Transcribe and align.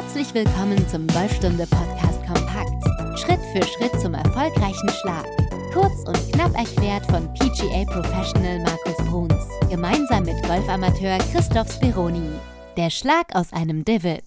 Herzlich 0.00 0.32
willkommen 0.32 0.88
zum 0.88 1.08
Golfstunde 1.08 1.66
Podcast 1.66 2.24
Kompakt. 2.24 3.18
Schritt 3.18 3.40
für 3.52 3.66
Schritt 3.66 4.00
zum 4.00 4.14
erfolgreichen 4.14 4.88
Schlag. 4.90 5.26
Kurz 5.72 6.06
und 6.06 6.32
knapp 6.32 6.54
erklärt 6.54 7.04
von 7.06 7.28
PGA 7.34 7.84
Professional 7.84 8.60
Markus 8.60 8.96
Bruns. 9.08 9.34
Gemeinsam 9.68 10.22
mit 10.22 10.40
Golfamateur 10.46 11.18
Christoph 11.32 11.72
Speroni. 11.72 12.30
Der 12.76 12.90
Schlag 12.90 13.34
aus 13.34 13.52
einem 13.52 13.84
Divot. 13.84 14.22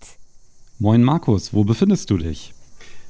Moin 0.77 1.03
Markus, 1.03 1.53
wo 1.53 1.63
befindest 1.63 2.09
du 2.09 2.17
dich? 2.17 2.53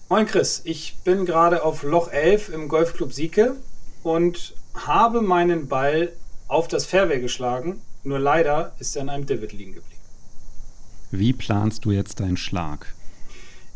Moin 0.08 0.28
Chris, 0.28 0.62
ich 0.64 0.98
bin 1.04 1.26
gerade 1.26 1.66
auf 1.66 1.82
Loch 1.82 2.10
11 2.12 2.50
im 2.50 2.68
Golfclub 2.68 3.12
Sieke 3.12 3.56
und 4.04 4.54
habe 4.76 5.24
meinen 5.24 5.68
Ball 5.68 6.14
auf 6.48 6.68
das 6.68 6.86
Fairway 6.86 7.22
geschlagen. 7.22 7.82
Nur 8.04 8.20
leider 8.20 8.76
ist 8.78 8.96
er 8.96 9.02
in 9.02 9.10
einem 9.10 9.26
Divot 9.26 9.52
liegen 9.52 9.74
geblieben. 9.74 10.01
Wie 11.12 11.34
planst 11.34 11.84
du 11.84 11.92
jetzt 11.92 12.22
deinen 12.22 12.38
Schlag? 12.38 12.94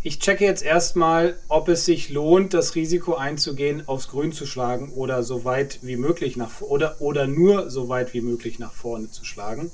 Ich 0.03 0.19
checke 0.19 0.45
jetzt 0.45 0.63
erstmal, 0.63 1.35
ob 1.49 1.67
es 1.67 1.83
sich 1.83 2.09
lohnt, 2.09 2.53
das 2.53 2.75
Risiko 2.75 3.15
einzugehen, 3.15 3.85
aufs 3.87 4.07
Grün 4.07 4.31
zu 4.31 4.45
schlagen 4.45 4.93
oder 4.93 5.21
so 5.21 5.43
weit 5.43 5.79
wie 5.81 5.97
möglich 5.97 6.37
nach 6.37 6.61
oder, 6.61 7.01
oder 7.01 7.27
nur 7.27 7.69
so 7.69 7.89
weit 7.89 8.13
wie 8.13 8.21
möglich 8.21 8.57
nach 8.57 8.71
vorne 8.71 9.11
zu 9.11 9.25
schlagen. 9.25 9.69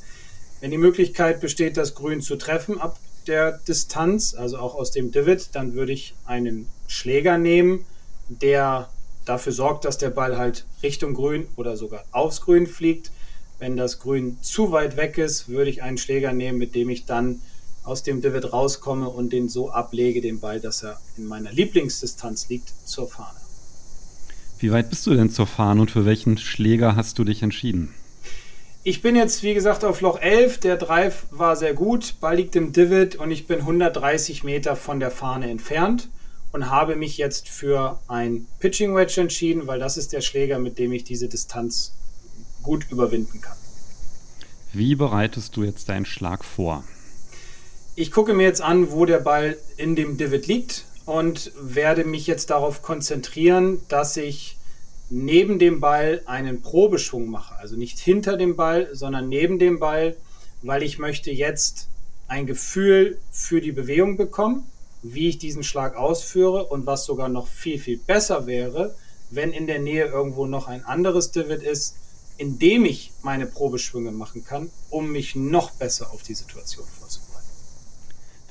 Wenn 0.59 0.71
die 0.71 0.80
Möglichkeit 0.80 1.40
besteht, 1.40 1.77
das 1.77 1.94
Grün 1.94 2.21
zu 2.21 2.35
treffen 2.35 2.80
ab 2.80 2.98
der 3.27 3.59
Distanz, 3.68 4.34
also 4.34 4.57
auch 4.57 4.73
aus 4.73 4.90
dem 4.91 5.12
Divot, 5.12 5.49
dann 5.52 5.76
würde 5.76 5.91
ich 5.91 6.16
einen 6.26 6.68
Schläger 6.88 7.38
nehmen, 7.38 7.85
der 8.27 8.90
dafür 9.26 9.54
sorgt, 9.54 9.85
dass 9.85 9.99
der 9.99 10.09
Ball 10.09 10.38
halt 10.38 10.66
Richtung 10.82 11.13
Grün 11.13 11.48
oder 11.57 11.77
sogar 11.77 12.05
aufs 12.12 12.41
Grün 12.41 12.66
fliegt. 12.66 13.12
Wenn 13.59 13.77
das 13.77 13.99
Grün 13.99 14.38
zu 14.41 14.71
weit 14.71 14.98
weg 14.98 15.20
ist, 15.20 15.48
würde 15.48 15.70
ich 15.70 15.84
einen 15.84 15.99
Schläger 15.99 16.34
nehmen, 16.34 16.57
mit 16.57 16.73
dem 16.73 16.90
ich 16.90 17.05
dann 17.05 17.41
aus 17.84 18.03
dem 18.03 18.21
Divot 18.21 18.53
rauskomme 18.53 19.09
und 19.09 19.34
den 19.34 19.49
so 19.49 19.71
ablege, 19.71 20.21
den 20.21 20.40
Ball, 20.40 20.59
dass 20.59 20.84
er 20.84 20.99
in 21.17 21.26
meiner 21.26 21.52
Lieblingsdistanz 21.52 22.49
liegt, 22.49 22.74
zur 22.85 23.07
Fahne. 23.07 23.40
Wie 24.60 24.71
weit 24.71 24.90
bist 24.90 25.07
du 25.07 25.15
denn 25.15 25.32
zur 25.32 25.48
Fahne 25.48 25.82
und 25.82 25.91
für 25.91 26.05
welchen 26.05 26.37
Schläger 26.37 26.96
hast 26.96 27.18
du 27.18 27.24
dich 27.24 27.41
entschieden? 27.41 27.93
Ich 28.84 29.02
bin 29.02 29.15
jetzt, 29.15 29.43
wie 29.43 29.54
gesagt, 29.54 29.84
auf 29.84 30.02
Loch 30.02 30.20
11. 30.20 30.59
Der 30.59 30.77
Drive 30.77 31.26
war 31.32 31.55
sehr 31.55 31.74
gut. 31.74 32.15
Ball 32.20 32.35
liegt 32.35 32.55
im 32.55 32.74
Divot 32.74 33.15
und 33.15 33.32
ich 33.32 33.48
bin 33.48 33.59
130 33.59 34.43
Meter 34.43 34.76
von 34.76 34.99
der 34.99 35.12
Fahne 35.12 35.49
entfernt 35.49 36.09
und 36.52 36.70
habe 36.70 36.96
mich 36.96 37.18
jetzt 37.18 37.48
für 37.48 37.99
ein 38.07 38.48
Pitching 38.59 38.96
Wedge 38.96 39.21
entschieden, 39.21 39.68
weil 39.68 39.79
das 39.79 39.98
ist 39.98 40.13
der 40.13 40.21
Schläger, 40.21 40.59
mit 40.59 40.79
dem 40.79 40.91
ich 40.93 41.04
diese 41.04 41.27
Distanz 41.27 41.93
gut 42.63 42.85
überwinden 42.91 43.41
kann. 43.41 43.57
Wie 44.74 44.96
bereitest 44.96 45.55
du 45.57 45.63
jetzt 45.63 45.90
deinen 45.90 46.05
Schlag 46.05 46.43
vor? 46.43 46.84
Ich 47.93 48.09
gucke 48.11 48.34
mir 48.34 48.43
jetzt 48.43 48.61
an, 48.61 48.91
wo 48.91 49.05
der 49.05 49.20
Ball 49.20 49.57
in 49.75 49.97
dem 49.97 50.15
Divot 50.15 50.47
liegt 50.47 50.85
und 51.05 51.51
werde 51.59 52.05
mich 52.05 52.25
jetzt 52.25 52.49
darauf 52.49 52.81
konzentrieren, 52.81 53.81
dass 53.89 54.15
ich 54.15 54.57
neben 55.09 55.59
dem 55.59 55.81
Ball 55.81 56.21
einen 56.25 56.62
Probeschwung 56.62 57.29
mache. 57.29 57.55
Also 57.57 57.75
nicht 57.75 57.99
hinter 57.99 58.37
dem 58.37 58.55
Ball, 58.55 58.87
sondern 58.93 59.27
neben 59.27 59.59
dem 59.59 59.79
Ball, 59.79 60.15
weil 60.62 60.84
ich 60.84 60.99
möchte 60.99 61.31
jetzt 61.31 61.89
ein 62.29 62.45
Gefühl 62.45 63.17
für 63.29 63.59
die 63.59 63.73
Bewegung 63.73 64.16
bekommen, 64.16 64.63
wie 65.03 65.28
ich 65.28 65.38
diesen 65.38 65.63
Schlag 65.63 65.97
ausführe 65.97 66.67
und 66.67 66.85
was 66.85 67.03
sogar 67.03 67.28
noch 67.28 67.47
viel, 67.47 67.78
viel 67.78 67.97
besser 67.97 68.47
wäre, 68.47 68.95
wenn 69.31 69.51
in 69.51 69.67
der 69.67 69.79
Nähe 69.79 70.06
irgendwo 70.06 70.45
noch 70.45 70.69
ein 70.69 70.85
anderes 70.85 71.31
Divot 71.31 71.62
ist, 71.62 71.97
in 72.38 72.57
dem 72.57 72.85
ich 72.85 73.12
meine 73.22 73.47
Probeschwünge 73.47 74.12
machen 74.12 74.45
kann, 74.45 74.72
um 74.89 75.12
mich 75.12 75.35
noch 75.35 75.72
besser 75.72 76.13
auf 76.13 76.23
die 76.23 76.35
Situation 76.35 76.85
vorzubereiten. 76.88 77.21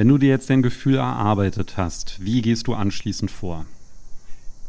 Wenn 0.00 0.08
du 0.08 0.16
dir 0.16 0.30
jetzt 0.30 0.48
dein 0.48 0.62
Gefühl 0.62 0.96
erarbeitet 0.96 1.76
hast, 1.76 2.24
wie 2.24 2.40
gehst 2.40 2.66
du 2.68 2.72
anschließend 2.72 3.30
vor? 3.30 3.66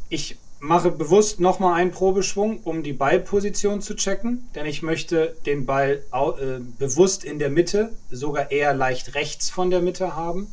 Ich 0.10 0.38
mache 0.60 0.92
bewusst 0.92 1.40
nochmal 1.40 1.80
einen 1.80 1.92
Probeschwung, 1.92 2.60
um 2.66 2.84
die 2.84 2.92
Ballposition 2.92 3.80
zu 3.82 3.96
checken, 3.96 4.50
denn 4.56 4.66
ich 4.66 4.82
möchte 4.82 5.38
den 5.46 5.66
Ball 5.66 6.04
äh, 6.12 6.60
bewusst 6.78 7.24
in 7.24 7.40
der 7.40 7.50
Mitte, 7.50 7.94
sogar 8.10 8.52
eher 8.52 8.74
leicht 8.74 9.16
rechts 9.16 9.50
von 9.50 9.70
der 9.70 9.80
Mitte 9.80 10.18
haben, 10.18 10.48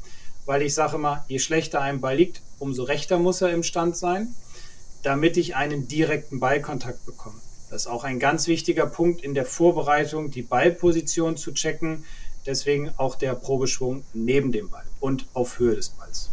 weil 0.47 0.63
ich 0.63 0.75
sage 0.75 0.95
immer, 0.95 1.25
je 1.27 1.41
schlechter 1.41 1.81
ein 1.81 2.01
Ball 2.01 2.15
liegt, 2.15 2.41
umso 2.61 2.85
rechter 2.85 3.19
muss 3.19 3.41
er 3.41 3.51
im 3.51 3.65
Stand 3.65 3.97
sein, 3.97 4.29
damit 5.03 5.37
ich 5.39 5.57
einen 5.57 5.89
direkten 5.89 6.39
Ballkontakt 6.39 7.05
bekomme. 7.05 7.41
Das 7.69 7.83
ist 7.83 7.87
auch 7.89 8.05
ein 8.05 8.21
ganz 8.21 8.47
wichtiger 8.47 8.87
Punkt 8.87 9.23
in 9.23 9.35
der 9.35 9.45
Vorbereitung, 9.45 10.31
die 10.31 10.43
Ballposition 10.43 11.37
zu 11.37 11.53
checken, 11.53 12.05
Deswegen 12.47 12.91
auch 12.97 13.15
der 13.15 13.35
Probeschwung 13.35 14.05
neben 14.15 14.53
dem 14.53 14.71
Ball 14.71 14.85
und 15.01 15.27
auf 15.35 15.59
Höhe 15.59 15.77
des 15.77 15.91
Balls. 15.91 16.31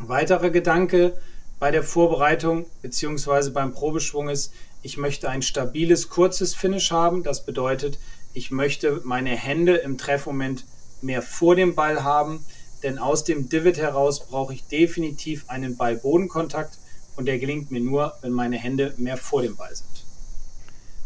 Ein 0.00 0.08
weiterer 0.08 0.50
Gedanke 0.50 1.16
bei 1.58 1.70
der 1.70 1.82
Vorbereitung 1.82 2.66
bzw. 2.82 3.50
beim 3.50 3.72
Probeschwung 3.72 4.28
ist, 4.28 4.52
ich 4.82 4.96
möchte 4.98 5.30
ein 5.30 5.40
stabiles, 5.40 6.10
kurzes 6.10 6.54
Finish 6.54 6.90
haben. 6.90 7.22
Das 7.22 7.46
bedeutet, 7.46 7.98
ich 8.34 8.50
möchte 8.50 9.00
meine 9.04 9.30
Hände 9.30 9.76
im 9.76 9.96
Treffmoment 9.96 10.66
mehr 11.00 11.22
vor 11.22 11.56
dem 11.56 11.74
Ball 11.74 12.02
haben, 12.02 12.44
denn 12.82 12.98
aus 12.98 13.24
dem 13.24 13.48
Divot 13.48 13.78
heraus 13.78 14.26
brauche 14.26 14.52
ich 14.52 14.64
definitiv 14.64 15.48
einen 15.48 15.76
Ball-Bodenkontakt 15.76 16.78
und 17.16 17.26
der 17.26 17.38
gelingt 17.38 17.70
mir 17.70 17.80
nur, 17.80 18.12
wenn 18.20 18.32
meine 18.32 18.58
Hände 18.58 18.92
mehr 18.98 19.16
vor 19.16 19.40
dem 19.40 19.56
Ball 19.56 19.74
sind. 19.74 20.04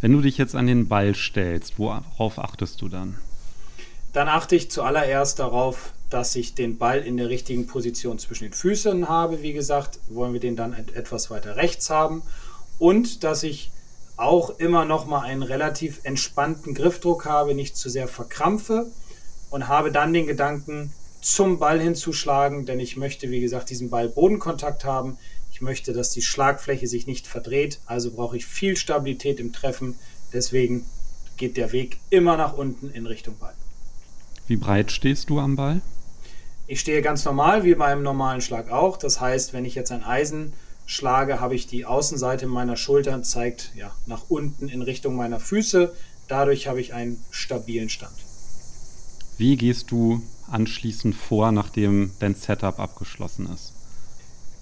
Wenn 0.01 0.13
du 0.13 0.21
dich 0.21 0.39
jetzt 0.39 0.55
an 0.55 0.67
den 0.67 0.89
Ball 0.89 1.15
stellst, 1.15 1.79
worauf 1.79 2.39
achtest 2.39 2.81
du 2.83 2.89
dann? 2.89 3.17
Dann 4.19 4.27
achte 4.27 4.57
ich 4.57 4.69
zuallererst 4.69 5.39
darauf, 5.39 5.93
dass 6.11 6.35
ich 6.35 6.57
den 6.57 6.77
Ball 6.77 6.99
in 6.99 7.17
der 7.19 7.29
richtigen 7.29 7.69
Position 7.69 8.19
zwischen 8.19 8.47
den 8.47 8.53
Füßen 8.53 9.09
habe. 9.09 9.43
Wie 9.43 9.53
gesagt, 9.53 10.01
wollen 10.09 10.33
wir 10.33 10.41
den 10.41 10.57
dann 10.57 10.73
etwas 10.73 11.31
weiter 11.31 11.55
rechts 11.55 11.89
haben. 11.89 12.25
Und 12.81 13.23
dass 13.23 13.45
ich 13.45 13.71
auch 14.17 14.59
immer 14.59 14.85
noch 14.85 15.07
mal 15.07 15.21
einen 15.21 15.45
relativ 15.45 16.01
entspannten 16.03 16.75
Griffdruck 16.75 17.27
habe, 17.27 17.55
nicht 17.55 17.77
zu 17.77 17.89
sehr 17.89 18.09
verkrampfe 18.09 18.91
und 19.51 19.69
habe 19.69 19.93
dann 19.93 20.13
den 20.13 20.27
Gedanken, 20.27 20.93
zum 21.21 21.61
Ball 21.61 21.81
hinzuschlagen, 21.81 22.67
denn 22.67 22.81
ich 22.81 22.97
möchte, 22.97 23.31
wie 23.31 23.41
gesagt, 23.41 23.71
diesen 23.71 23.89
Ball 23.89 24.09
Bodenkontakt 24.09 24.85
haben. 24.85 25.17
Ich 25.53 25.61
möchte, 25.61 25.93
dass 25.93 26.11
die 26.11 26.23
Schlagfläche 26.23 26.89
sich 26.89 27.07
nicht 27.07 27.29
verdreht, 27.29 27.79
also 27.87 28.11
brauche 28.11 28.37
ich 28.37 28.47
viel 28.47 28.77
Stabilität 28.77 29.39
im 29.39 29.53
Treffen. 29.53 29.97
Deswegen 30.33 30.87
geht 31.37 31.57
der 31.57 31.71
Weg 31.71 31.99
immer 32.11 32.37
nach 32.37 32.59
unten 32.59 32.91
in 32.91 33.07
Richtung 33.07 33.39
Ball. 33.39 33.55
Wie 34.49 34.57
breit 34.57 34.91
stehst 34.91 35.29
du 35.29 35.41
am 35.41 35.57
Ball? 35.57 35.83
Ich 36.67 36.81
stehe 36.81 37.03
ganz 37.03 37.25
normal, 37.27 37.65
wie 37.65 37.75
beim 37.75 38.03
normalen 38.03 38.41
Schlag 38.41 38.71
auch. 38.71 38.97
Das 38.97 39.21
heißt, 39.21 39.53
wenn 39.53 39.67
ich 39.67 39.75
jetzt 39.75 39.93
ein 39.93 40.03
Eisen 40.03 40.55
schlage, 40.87 41.39
habe 41.39 41.55
ich 41.55 41.67
die 41.67 41.85
Außenseite 41.85 42.47
meiner 42.47 42.79
Schultern 42.79 43.25
zeigt 43.25 43.73
ja, 43.77 43.95
nach 44.07 44.25
unten 44.31 44.71
in 44.71 44.81
Richtung 44.81 45.17
meiner 45.17 45.39
Füße. 45.39 45.93
Dadurch 46.29 46.67
habe 46.67 46.81
ich 46.81 46.95
einen 46.95 47.23
stabilen 47.31 47.91
Stand. 47.91 48.15
Wie 49.37 49.57
gehst 49.57 49.91
du 49.91 50.23
anschließend 50.51 51.15
vor, 51.15 51.53
nachdem 51.53 52.13
dein 52.19 52.35
Setup 52.35 52.81
abgeschlossen 52.81 53.51
ist? 53.55 53.75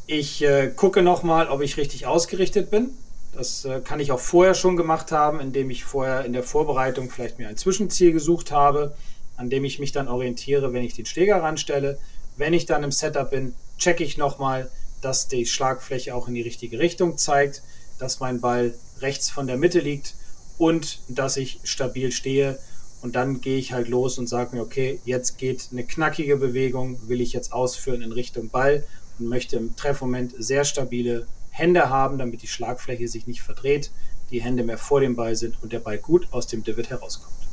Ich 0.08 0.42
äh, 0.42 0.72
gucke 0.74 1.02
nochmal, 1.02 1.48
ob 1.48 1.62
ich 1.62 1.76
richtig 1.76 2.06
ausgerichtet 2.06 2.72
bin. 2.72 2.90
Das 3.32 3.64
äh, 3.64 3.80
kann 3.80 4.00
ich 4.00 4.10
auch 4.10 4.20
vorher 4.20 4.54
schon 4.54 4.76
gemacht 4.76 5.12
haben, 5.12 5.38
indem 5.38 5.70
ich 5.70 5.84
vorher 5.84 6.24
in 6.24 6.32
der 6.32 6.42
Vorbereitung 6.42 7.08
vielleicht 7.08 7.38
mir 7.38 7.48
ein 7.48 7.56
Zwischenziel 7.56 8.12
gesucht 8.12 8.50
habe 8.50 8.96
an 9.36 9.50
dem 9.50 9.64
ich 9.64 9.78
mich 9.78 9.92
dann 9.92 10.08
orientiere, 10.08 10.72
wenn 10.72 10.84
ich 10.84 10.94
den 10.94 11.06
Schläger 11.06 11.42
ranstelle. 11.42 11.98
Wenn 12.36 12.52
ich 12.52 12.66
dann 12.66 12.84
im 12.84 12.92
Setup 12.92 13.30
bin, 13.30 13.54
checke 13.78 14.04
ich 14.04 14.16
nochmal, 14.16 14.70
dass 15.00 15.28
die 15.28 15.46
Schlagfläche 15.46 16.14
auch 16.14 16.28
in 16.28 16.34
die 16.34 16.42
richtige 16.42 16.78
Richtung 16.78 17.18
zeigt, 17.18 17.62
dass 17.98 18.20
mein 18.20 18.40
Ball 18.40 18.74
rechts 19.00 19.30
von 19.30 19.46
der 19.46 19.56
Mitte 19.56 19.80
liegt 19.80 20.14
und 20.58 21.00
dass 21.08 21.36
ich 21.36 21.60
stabil 21.64 22.12
stehe. 22.12 22.58
Und 23.02 23.14
dann 23.14 23.40
gehe 23.40 23.58
ich 23.58 23.72
halt 23.72 23.88
los 23.88 24.18
und 24.18 24.26
sage 24.26 24.56
mir, 24.56 24.62
okay, 24.62 25.00
jetzt 25.04 25.38
geht 25.38 25.68
eine 25.70 25.84
knackige 25.84 26.36
Bewegung, 26.36 26.98
will 27.08 27.20
ich 27.20 27.32
jetzt 27.32 27.52
ausführen 27.52 28.02
in 28.02 28.12
Richtung 28.12 28.48
Ball 28.48 28.84
und 29.18 29.28
möchte 29.28 29.56
im 29.56 29.76
Treffmoment 29.76 30.34
sehr 30.38 30.64
stabile 30.64 31.26
Hände 31.50 31.88
haben, 31.88 32.18
damit 32.18 32.42
die 32.42 32.48
Schlagfläche 32.48 33.08
sich 33.08 33.26
nicht 33.26 33.42
verdreht, 33.42 33.90
die 34.30 34.42
Hände 34.42 34.64
mehr 34.64 34.78
vor 34.78 35.00
dem 35.00 35.14
Ball 35.14 35.36
sind 35.36 35.62
und 35.62 35.72
der 35.72 35.80
Ball 35.80 35.98
gut 35.98 36.26
aus 36.32 36.46
dem 36.46 36.64
Divot 36.64 36.90
herauskommt. 36.90 37.45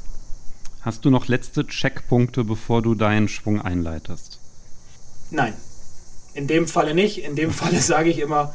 Hast 0.83 1.05
du 1.05 1.09
noch 1.09 1.29
letzte 1.29 1.65
Checkpunkte, 1.65 2.43
bevor 2.43 2.81
du 2.81 2.93
deinen 2.93 3.29
Schwung 3.29 3.61
einleitest? 3.61 4.39
Nein, 5.31 5.53
in 6.33 6.45
dem 6.47 6.67
Falle 6.67 6.93
nicht. 6.93 7.23
In 7.23 7.37
dem 7.37 7.51
Falle 7.51 7.79
sage 7.81 8.09
ich 8.09 8.19
immer, 8.19 8.53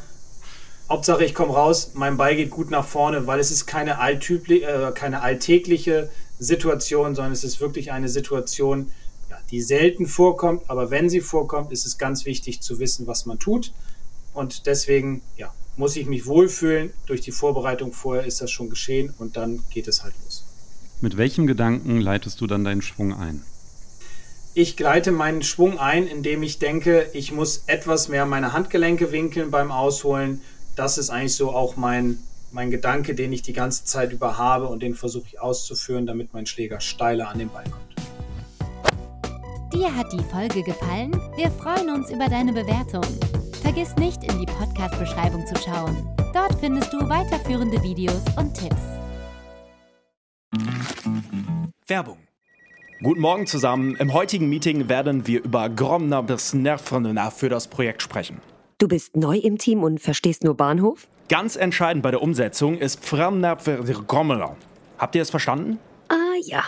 Hauptsache 0.87 1.25
ich 1.25 1.33
komme 1.33 1.53
raus, 1.53 1.91
mein 1.95 2.17
Ball 2.17 2.35
geht 2.35 2.51
gut 2.51 2.69
nach 2.69 2.85
vorne, 2.85 3.25
weil 3.25 3.39
es 3.39 3.49
ist 3.49 3.65
keine, 3.65 3.97
äh, 3.99 4.91
keine 4.93 5.21
alltägliche 5.21 6.11
Situation, 6.37 7.15
sondern 7.15 7.33
es 7.33 7.43
ist 7.43 7.61
wirklich 7.61 7.91
eine 7.91 8.09
Situation, 8.09 8.91
ja, 9.31 9.39
die 9.49 9.63
selten 9.63 10.05
vorkommt. 10.05 10.69
Aber 10.69 10.91
wenn 10.91 11.09
sie 11.09 11.21
vorkommt, 11.21 11.71
ist 11.71 11.87
es 11.87 11.97
ganz 11.97 12.25
wichtig 12.25 12.61
zu 12.61 12.77
wissen, 12.77 13.07
was 13.07 13.25
man 13.25 13.39
tut. 13.39 13.73
Und 14.35 14.67
deswegen 14.67 15.23
ja, 15.35 15.51
muss 15.77 15.95
ich 15.95 16.05
mich 16.05 16.27
wohlfühlen. 16.27 16.93
Durch 17.07 17.21
die 17.21 17.31
Vorbereitung 17.31 17.91
vorher 17.91 18.25
ist 18.25 18.39
das 18.39 18.51
schon 18.51 18.69
geschehen 18.69 19.15
und 19.17 19.35
dann 19.35 19.63
geht 19.71 19.87
es 19.87 20.03
halt 20.03 20.13
los. 20.23 20.45
Mit 21.01 21.15
welchem 21.15 21.47
Gedanken 21.47 22.01
leitest 22.01 22.41
du 22.41 22.47
dann 22.47 22.65
deinen 22.65 22.81
Schwung 22.81 23.13
ein? 23.13 23.41
Ich 24.53 24.75
gleite 24.75 25.13
meinen 25.13 25.43
Schwung 25.43 25.79
ein, 25.79 26.07
indem 26.07 26.43
ich 26.43 26.59
denke, 26.59 27.07
ich 27.13 27.31
muss 27.31 27.63
etwas 27.67 28.09
mehr 28.09 28.25
meine 28.25 28.51
Handgelenke 28.51 29.13
winkeln 29.13 29.49
beim 29.49 29.71
Ausholen. 29.71 30.41
Das 30.75 30.97
ist 30.97 31.09
eigentlich 31.09 31.35
so 31.35 31.51
auch 31.51 31.77
mein, 31.77 32.19
mein 32.51 32.69
Gedanke, 32.69 33.15
den 33.15 33.31
ich 33.31 33.41
die 33.41 33.53
ganze 33.53 33.85
Zeit 33.85 34.11
über 34.11 34.37
habe 34.37 34.67
und 34.67 34.83
den 34.83 34.93
versuche 34.93 35.27
ich 35.27 35.39
auszuführen, 35.39 36.05
damit 36.05 36.33
mein 36.33 36.45
Schläger 36.45 36.81
steiler 36.81 37.29
an 37.29 37.39
den 37.39 37.49
Ball 37.49 37.63
kommt. 37.63 37.89
Dir 39.73 39.95
hat 39.95 40.11
die 40.11 40.23
Folge 40.31 40.63
gefallen? 40.63 41.13
Wir 41.37 41.49
freuen 41.51 41.89
uns 41.91 42.09
über 42.09 42.27
deine 42.27 42.51
Bewertung. 42.51 43.05
Vergiss 43.61 43.95
nicht, 43.95 44.23
in 44.23 44.39
die 44.39 44.45
Podcast-Beschreibung 44.45 45.45
zu 45.45 45.55
schauen. 45.63 45.95
Dort 46.33 46.59
findest 46.59 46.91
du 46.91 47.07
weiterführende 47.07 47.81
Videos 47.83 48.23
und 48.35 48.53
Tipps. 48.53 48.81
Werbung. 51.89 52.17
Guten 53.01 53.21
Morgen 53.21 53.47
zusammen. 53.47 53.95
Im 53.95 54.13
heutigen 54.13 54.49
Meeting 54.49 54.89
werden 54.89 55.25
wir 55.25 55.43
über 55.43 55.69
Gromner 55.69 56.21
bis 56.21 56.53
Nervrenner 56.53 57.31
für 57.31 57.49
das 57.49 57.67
Projekt 57.67 58.01
sprechen. 58.01 58.41
Du 58.77 58.87
bist 58.87 59.15
neu 59.15 59.37
im 59.37 59.57
Team 59.57 59.83
und 59.83 59.99
verstehst 59.99 60.43
nur 60.43 60.55
Bahnhof? 60.55 61.07
Ganz 61.29 61.55
entscheidend 61.55 62.03
bei 62.03 62.11
der 62.11 62.21
Umsetzung 62.21 62.77
ist 62.77 63.01
Gromner. 63.05 64.55
Habt 64.97 65.15
ihr 65.15 65.21
es 65.21 65.29
verstanden? 65.29 65.79
Ah 66.09 66.35
ja, 66.43 66.63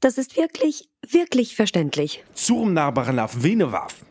das 0.00 0.18
ist 0.18 0.36
wirklich, 0.36 0.88
wirklich 1.08 1.56
verständlich. 1.56 2.22
Zurmnarbarlaf 2.34 3.42
Venewaf. 3.42 4.04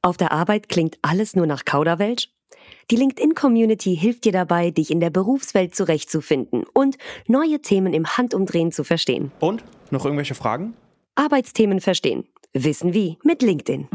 Auf 0.00 0.16
der 0.16 0.32
Arbeit 0.32 0.68
klingt 0.68 0.96
alles 1.02 1.34
nur 1.34 1.46
nach 1.46 1.64
Kauderwelsch? 1.64 2.28
Die 2.90 2.96
LinkedIn-Community 2.96 3.94
hilft 3.94 4.24
dir 4.24 4.32
dabei, 4.32 4.70
dich 4.70 4.90
in 4.90 5.00
der 5.00 5.10
Berufswelt 5.10 5.74
zurechtzufinden 5.74 6.64
und 6.72 6.96
neue 7.26 7.60
Themen 7.60 7.92
im 7.92 8.06
Handumdrehen 8.16 8.72
zu 8.72 8.82
verstehen. 8.82 9.30
Und? 9.40 9.62
Noch 9.90 10.06
irgendwelche 10.06 10.34
Fragen? 10.34 10.74
Arbeitsthemen 11.14 11.80
verstehen. 11.80 12.24
Wissen 12.54 12.94
wie 12.94 13.18
mit 13.22 13.42
LinkedIn. 13.42 13.88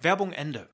Werbung 0.00 0.30
Ende. 0.30 0.68